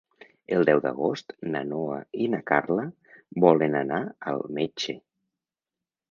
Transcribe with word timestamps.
El 0.57 0.63
deu 0.67 0.79
d'agost 0.83 1.33
na 1.55 1.59
Noa 1.73 1.97
i 2.27 2.29
na 2.35 2.39
Carla 2.51 2.85
volen 3.45 3.77
anar 3.81 3.99
al 4.33 4.41
metge. 4.59 4.97